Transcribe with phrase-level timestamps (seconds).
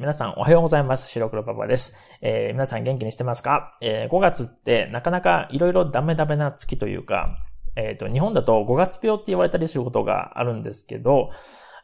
[0.00, 1.10] 皆さんおはようございます。
[1.10, 1.92] 白黒パパです。
[2.22, 3.68] えー、皆さん元気にしてますか？
[3.82, 7.36] えー、5月ってなかなかいろいろダメダメな月というか、
[7.76, 11.28] えっ、ー、と、日本だと5月病って言われたりすることがあるんですけど、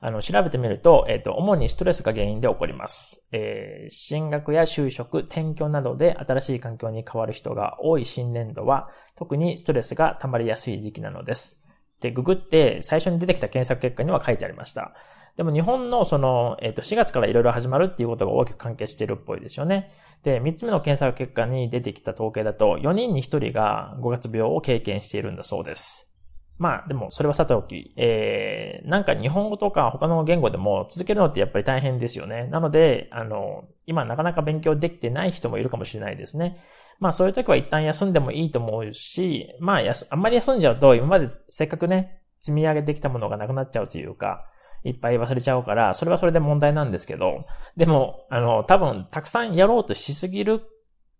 [0.00, 3.28] あの、調べてみると、えっ、ー、と、主にストレスが原因で起こります。
[3.32, 11.60] えー、進学や就職、転居などで新しい環境に変わる人が多い新年度は、特にストレスが溜まりやすい時期なのです。
[12.00, 14.94] で、ググって最初に出てきた検索結果には書いてありました。
[15.36, 19.90] でも日本のその、えっ、ー、と、4月からいろいろ始まるっていうことが大きく関係してるっぽいですよね。
[20.22, 26.10] で、3つ目の検索結果に出てきた統計だと、4人に1人が5月病を経験しているんだそうです。
[26.58, 32.46] まあ、でも、それはさておき、えー、なんか日本語とか他の言語でも続けるのってやっぱり大変ですよね。
[32.46, 36.56] なので、あの、今なかなか勉強できてない人もいるかもしれないですね。
[36.98, 44.46] まあ、そういう時は一旦休んでもいいと思うし、まあ、あんまり休んじゃうと、今までせっかくね、積み上げてきたものがなくなっちゃうというか、
[44.86, 47.44] いっぱい忘れちゃうから、それはそれで問題なんですけど、
[47.76, 50.62] でも、あの、多分、たくさんやろうとしすぎる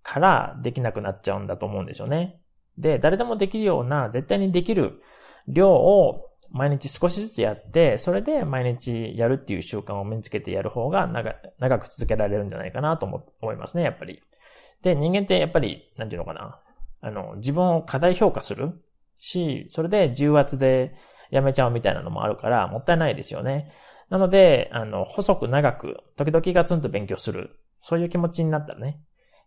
[0.03, 2.41] からできなくなっちゃうんだと思うんですよね。
[2.79, 5.03] で、誰でもできるような、絶対にできる
[5.49, 14.23] 量を毎日少しずつやって、それで毎日やるっていう習慣を身につけてやる方が長長く続けられるんじゃないかなと思いますね、やっぱり。
[14.83, 16.61] で、人間ってやっぱり、なんていうのかな。
[17.01, 18.81] あの、自分を過大評価する
[19.19, 20.95] し、それで重圧で
[21.31, 23.71] やめちゃうみたいなのもあるから、もったいないですよね。
[24.11, 27.51] なので、あの、細く長く、時々ガツンと勉強する。
[27.81, 29.01] そういう気持ちになったらね。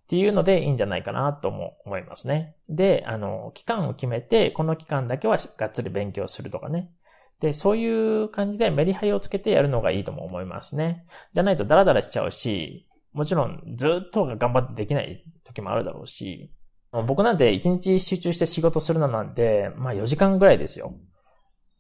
[0.04, 2.56] っていうのでいいんじゃないかなとも思いますね。
[2.68, 6.92] で、あの、期間を決めて、この期間だけはがっつり勉強するとかね。
[7.40, 11.06] で、そういう感じでメリハリをつけてやるのがいいとも思いますね。
[11.34, 16.52] じゃないとダラダラしちゃうし、もちろんずっと頑張ってできない時もあるだろうし、
[16.92, 20.96] 僕なんて1日集中して仕事するのなんて、まあ4時間ぐらいですよ。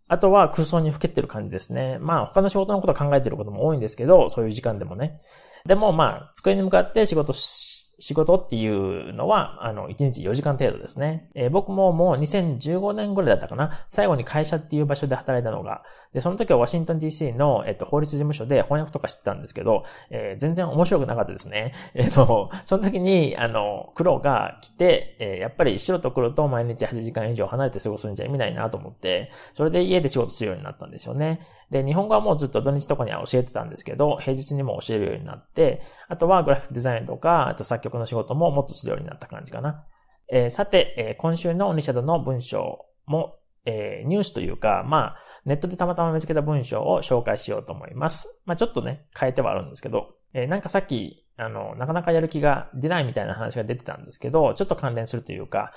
[0.09, 1.97] あとは空想にふけってる感じですね。
[2.01, 5.21] まあ他の仕事のこと考えてることも多いんですけど、そういう時間でもね。
[5.65, 11.29] でもまあ、机に向かって仕事し仕事っていうのは、あの、1日4時間程度ですね。
[11.35, 13.71] えー、僕ももう2015年ぐらいだったかな。
[13.89, 15.83] 最後に会社っていう場所で働いたのが。
[16.13, 21.73] で、その時はワシントン DC の、えっと、法律事務所で翻訳とかしてたんですけど、えー、全然面白くなかったですね。
[21.93, 31.41] えっ、と、その時に、あの、黒が来て、えー、やっぱり白と黒と毎日8時間以上離れて過ごすんじゃ意味ないなと思って、それで家で仕事するようになったんですよね。
[31.69, 39.85] で、日本語はもうずっと土日とかには教えてたんですけど、平日にも教えるようになって、あとはグラフィックデザインとか、あと作得の仕事ももっとするようになった感じかな。
[40.31, 48.41] えー、さて、えー、今週のオニシャドの文章も、えー、ニュースというか、まあ、ネットでたまたま見つけた文章を紹介しようと思います。
[48.45, 55.71] まあ、ちょっとね、変えてはあるんですけど、え、なんかさっき、あの、なかなかやる気が出ないみたいな話が出てたんですけど、ちょっと関連するというか、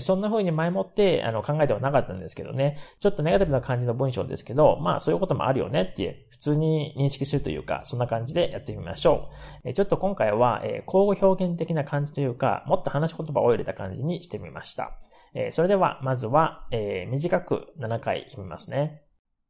[0.00, 2.78] そんな風に前もって、あの、考えてはなかったんですけどね。
[3.00, 9.28] ちょっとネガティブな感じの文章ですけど、まあそういうこともあるよねっていう、普通に認識するというか、そんな感じでやってみましょ
[9.64, 9.72] う。
[9.72, 14.92] ちょっと今回は、え交互表現的な感じというか、もっと話し言葉を入れた感じにしてみました。
[15.34, 19.02] えそれでは、まずは、え短く7回読みますね。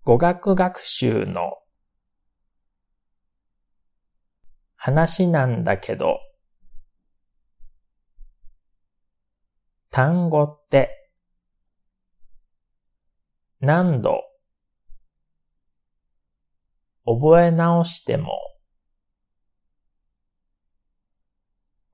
[0.05, 1.59] 語学学習の
[4.75, 6.19] 話なんだけど、
[9.93, 11.11] 単語って
[13.61, 14.23] 何度
[17.05, 18.33] 覚え直しても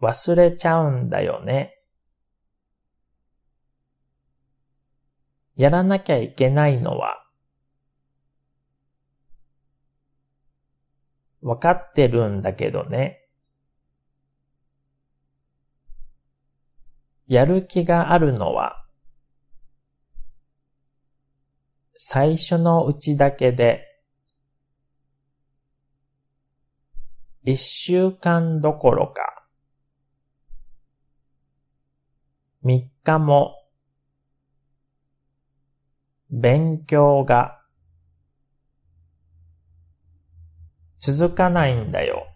[0.00, 1.75] 忘れちゃうんだよね。
[5.56, 7.25] やらなきゃいけないのは
[11.42, 13.18] わかってるんだけどね。
[17.28, 18.87] やる気があるのは、
[21.94, 23.84] 最初のうちだけで、
[27.44, 29.44] 一週間どころか、
[32.62, 33.55] 三日も、
[36.31, 37.61] 勉強が
[40.99, 42.27] 続かないんだよ。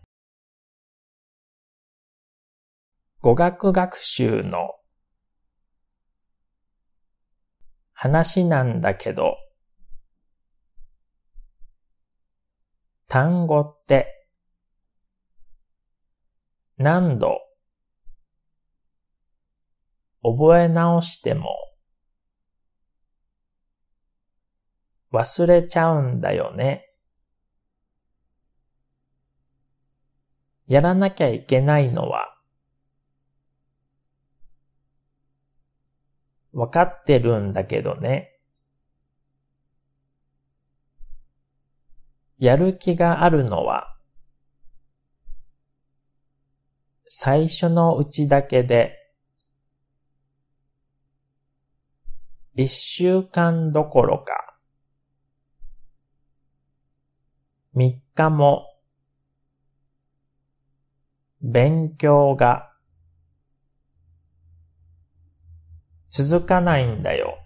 [3.21, 4.75] 語学学習の
[8.03, 9.37] 話なんだけど、
[13.07, 14.27] 単語って
[16.79, 17.39] 何度
[20.25, 21.55] 覚え直しても
[25.13, 26.91] 忘れちゃうんだよね。
[30.67, 32.32] やらなきゃいけないのは
[36.53, 38.39] わかってるんだけどね。
[42.39, 43.97] やる気があるのは、
[47.07, 48.99] 最初のうちだけで、
[52.55, 54.59] 一週間どころか、
[57.75, 58.67] 三日も、
[61.41, 62.72] 勉強が、
[66.15, 67.39] 続かないんだよ。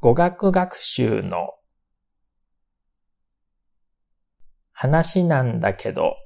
[0.00, 1.50] 語学学習の
[4.72, 6.16] 話なんだけど、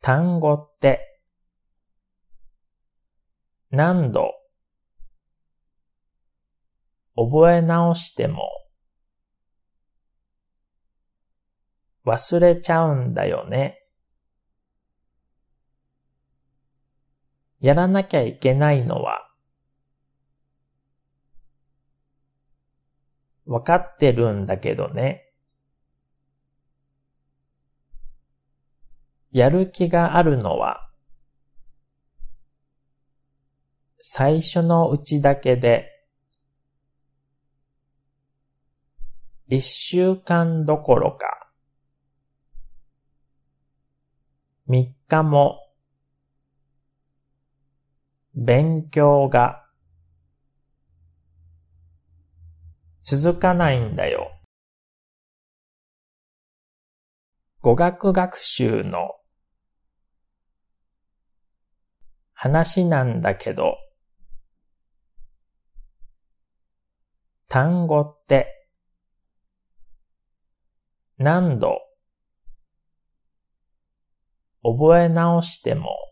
[0.00, 1.20] 単語って
[3.72, 4.30] 何度
[7.16, 8.48] 覚え直しても
[12.06, 13.82] 忘れちゃうんだよね。
[17.60, 19.28] やらなきゃいけないのは
[23.46, 25.24] わかってるんだけどね。
[29.32, 30.90] やる気があるのは
[34.00, 35.86] 最初のうちだけで
[39.48, 41.50] 一週間どころか
[44.66, 45.67] 三日も
[48.40, 49.64] 勉強が
[53.02, 54.30] 続かないんだよ。
[57.60, 59.16] 語学学習の
[62.32, 63.76] 話なんだけど、
[67.48, 68.68] 単語って
[71.16, 71.80] 何度
[74.62, 76.07] 覚え直しても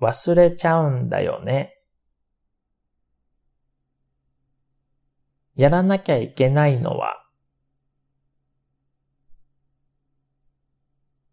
[0.00, 1.78] 忘れちゃうんだよね。
[5.54, 7.24] やらなきゃいけないのは、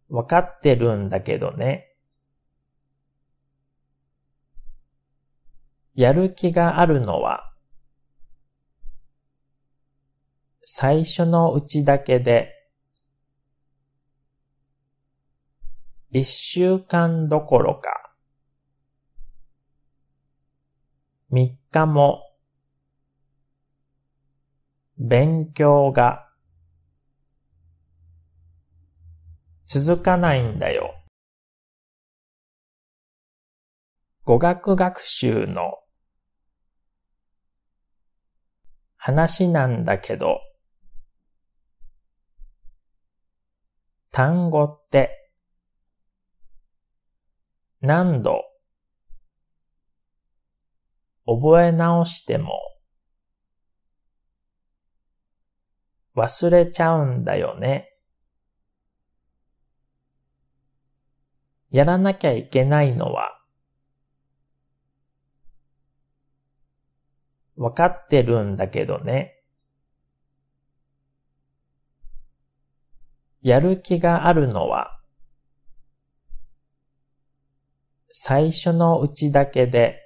[0.08, 1.94] わかってるんだけどね。
[5.94, 7.52] やる気があるのは、
[10.64, 12.50] 最初のうちだけで、
[16.10, 18.03] 一週間どころか、
[21.34, 22.22] 三日も
[24.96, 26.28] 勉強が
[29.66, 30.94] 続かないんだよ。
[34.22, 35.72] 語学学習の
[38.96, 40.38] 話なんだけど、
[44.12, 45.32] 単語って
[47.80, 48.53] 何度
[51.26, 52.52] 覚え直しても
[56.16, 57.90] 忘れちゃうんだよね。
[61.70, 63.40] やらなきゃいけないのは、
[67.56, 69.42] わかってるんだけどね。
[73.42, 75.00] やる気があるのは、
[78.10, 80.03] 最初のうちだけで、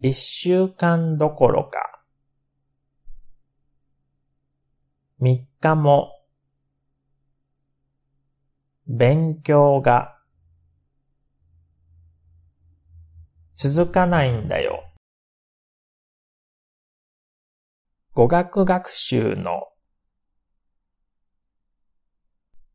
[0.00, 2.02] 一週間どころか、
[5.18, 6.12] 三日も
[8.86, 10.18] 勉強が
[13.54, 14.84] 続かないんだよ。
[18.12, 19.68] 語学学習の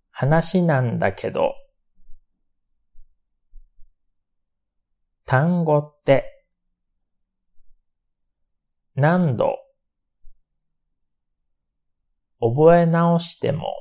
[0.10, 1.54] 話なんだけど、
[5.26, 6.41] 単語って
[9.02, 9.58] 何度
[12.40, 13.74] 覚え直しても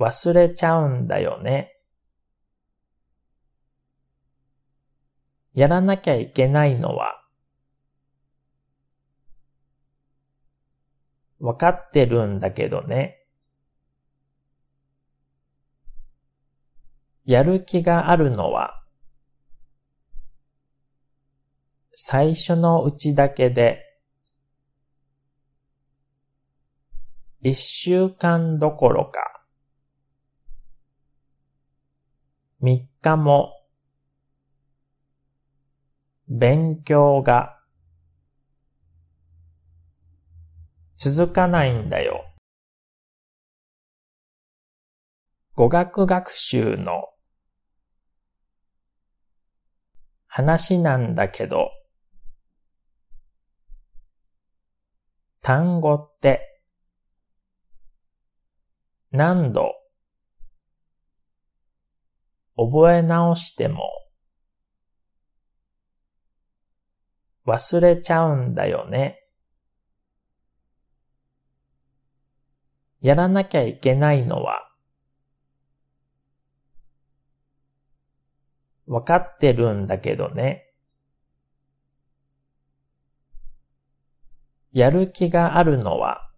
[0.00, 1.76] 忘れちゃうんだよね。
[5.54, 7.22] やらなきゃいけないのは
[11.38, 13.24] わかってるんだけどね。
[17.24, 18.69] やる気があるのは
[22.02, 23.90] 最初のうちだけで
[27.42, 29.42] 一週間どころか、
[32.60, 33.52] 三日も、
[36.28, 37.58] 勉強が、
[40.98, 42.26] 続かないんだよ。
[45.54, 47.08] 語学学習の
[50.26, 51.70] 話なんだけど、
[55.42, 56.62] 単語って
[59.10, 59.72] 何度
[62.56, 63.90] 覚え直しても
[67.46, 69.16] 忘れちゃうんだよね。
[73.00, 74.70] やらなきゃいけないのは
[78.86, 80.69] わかってるんだけどね。
[84.72, 86.30] やる気があるのは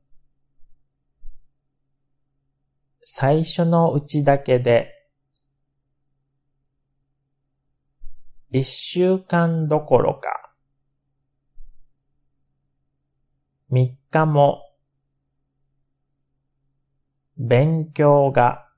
[3.02, 4.92] 最初のうちだけで
[8.50, 10.52] 一週間どころか
[13.70, 14.62] 三日も
[17.38, 18.68] 勉強が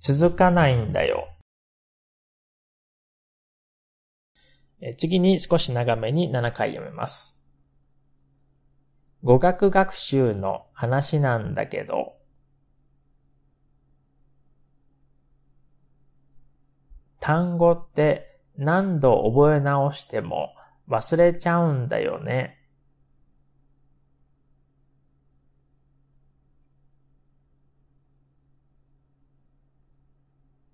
[0.00, 1.28] 続かないんだよ。
[4.94, 7.42] 次に少し長めに7回読めます。
[9.22, 12.12] 語学学習の話なんだけど、
[17.18, 20.54] 単語って何度覚え直しても
[20.88, 22.56] 忘れちゃうんだよね。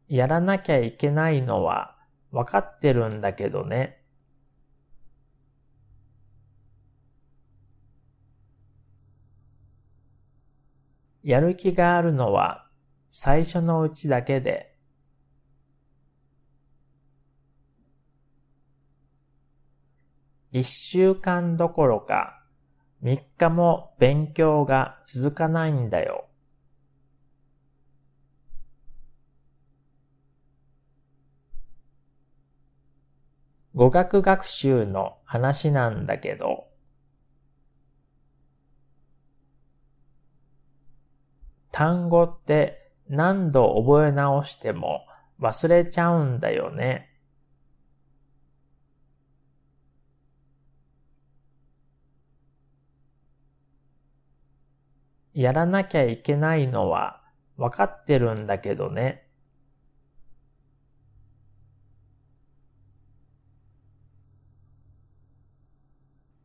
[0.09, 1.97] やらなきゃいけないのは
[2.33, 4.02] わかってるんだけどね。
[11.23, 12.67] やる気があるのは
[13.11, 14.75] 最初のうちだけで、
[20.51, 22.43] 一週間どころか
[23.01, 26.27] 三日も勉強が続かないんだよ。
[33.75, 36.72] 語学学習の話なんだけど、
[41.73, 45.07] 単語って何度覚え直しても
[45.41, 47.09] 忘れちゃうんだよね。
[55.35, 57.23] やらなきゃいけないのは
[57.57, 59.27] わかってるんだけどね。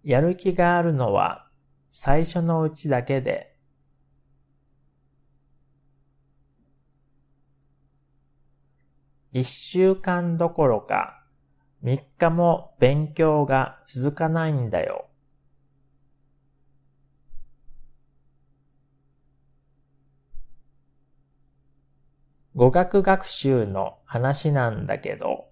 [0.04, 1.50] やる気があるのは
[1.92, 3.57] 最初のうちだけで、
[9.40, 11.22] 一週間どころか
[11.84, 15.06] 三日も勉強が続かないんだよ。
[22.56, 25.46] 語学学習の話なんだけど、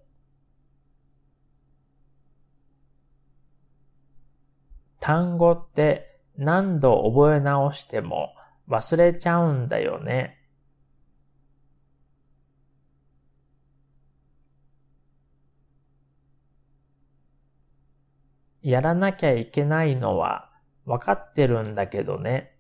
[4.99, 8.33] 単語って何度覚え直しても
[8.67, 10.39] 忘れちゃうんだよね。
[18.65, 20.49] やらなきゃいけないのは
[20.85, 22.57] わかってるんだけどね。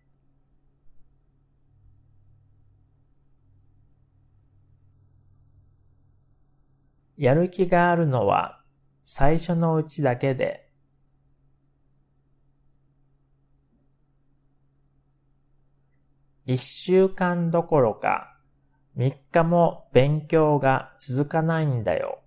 [7.17, 8.61] やる気があるのは
[9.03, 10.69] 最初のうちだけで、
[16.45, 18.37] 一週間どころか
[18.93, 22.19] 三日も勉強が続かないんだよ。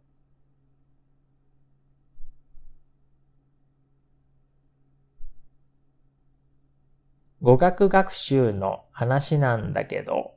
[7.40, 10.34] 語学学習の話なんだけど、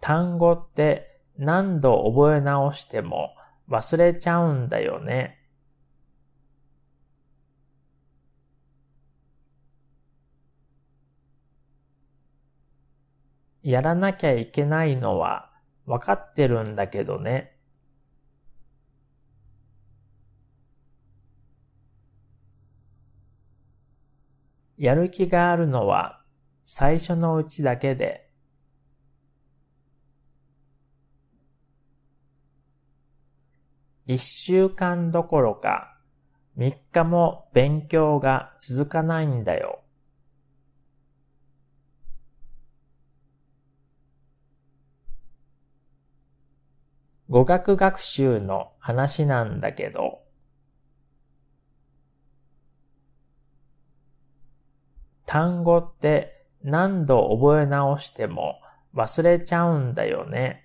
[0.00, 3.34] 単語って何度覚え直しても
[3.68, 5.38] 忘れちゃうんだよね。
[13.62, 15.50] やらなきゃいけないのは
[15.84, 17.59] わかってるんだけどね。
[24.80, 26.22] やる気があるのは
[26.64, 28.30] 最初のうちだけで、
[34.06, 35.98] 一週間どころか
[36.56, 39.82] 三日も勉強が続かないんだよ。
[47.28, 50.19] 語学学習の話なんだけど、
[55.30, 58.56] 単語って何度覚え直しても
[58.96, 60.64] 忘れちゃうんだよね。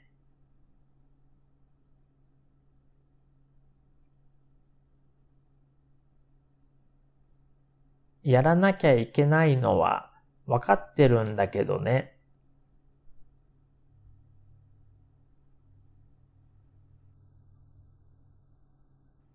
[8.23, 10.11] やらなきゃいけないのは
[10.47, 12.17] わかってるんだけどね。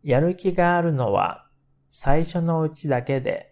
[0.03, 1.47] やる気があるのは
[1.93, 3.50] 最初のうちだけで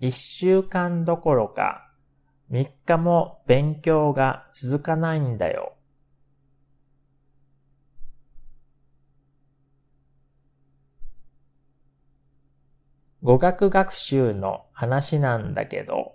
[0.00, 1.90] 一週間どころか
[2.50, 5.74] 三日も勉強が続かないんだよ。
[13.22, 16.14] 語学学習の話なんだけど、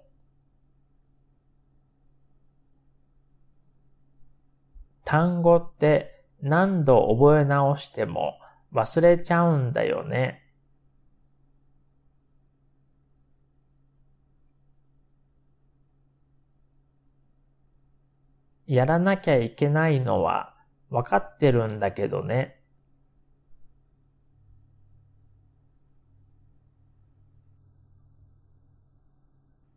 [5.04, 8.40] 単語って何度覚え直しても
[8.74, 10.42] 忘れちゃうんだよね。
[18.74, 20.56] やらなきゃいけないのは
[20.89, 22.60] わかってるんだけどね。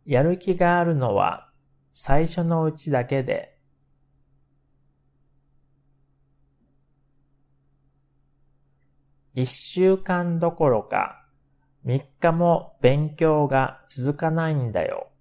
[0.03, 1.51] やる気があるのは
[1.93, 3.59] 最初のうちだけで、
[9.35, 11.23] 一週間どころか
[11.83, 15.11] 三日も勉強が続かないんだよ。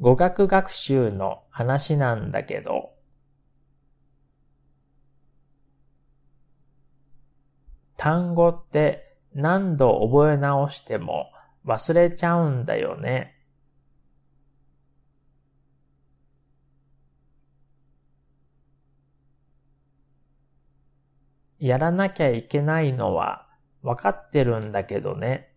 [0.00, 2.94] 語学学習の話なんだけど、
[7.98, 11.26] 単語って何度覚え直しても
[11.66, 13.36] 忘れちゃうんだよね。
[21.58, 23.46] やらなきゃいけないのは
[23.82, 25.49] 分かってるんだけどね。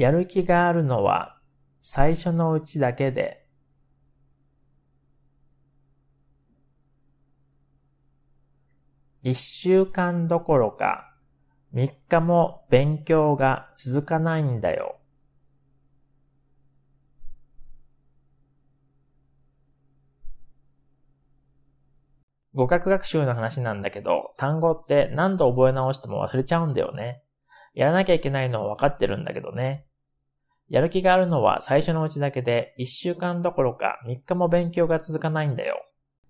[0.00, 1.38] やる気があるのは
[1.82, 3.44] 最初のうちだけで、
[9.22, 11.14] 一週間どころか
[11.72, 14.96] 三日も勉強が続かないんだよ。
[22.54, 27.22] 語学学習の話なんだけど、単語って何度覚え直しても忘れちゃうんだよね。
[27.74, 29.84] やらなきゃいけないのは分かってるんだけどね。
[30.70, 35.84] やる気があるのは最初のうちだけで、1週間どころか3日も勉強が続かないんだよ。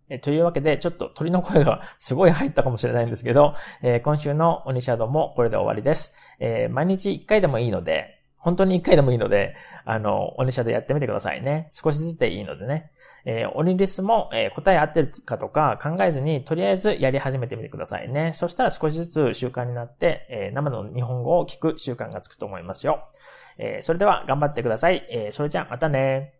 [0.08, 6.14] えというわけで、ちょっと鳥の声がすごい入ったかもしれないんですけど、えー、今週のオニシャドもこれで終わりです。
[6.40, 11.70] えー、毎日1回でもいいので、本当に1回でもいいので、あの、オニシャドやってみてくださいね。
[11.74, 12.90] 少しずつでいいのでね。
[13.26, 18.32] えー、オニリスも、えー、答え合ってるかとか考えずに、とりあえずやり始めてみてくださいね。
[18.32, 23.04] そしたら少しずつ習慣になって、えー、生の日本語を聞く習慣がつくと思いますよ。
[23.60, 25.06] えー、それでは頑張ってください。
[25.10, 26.39] えー、それじゃあまたね。